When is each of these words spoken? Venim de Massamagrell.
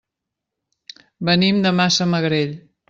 Venim 1.31 1.61
de 1.67 1.77
Massamagrell. 1.83 2.61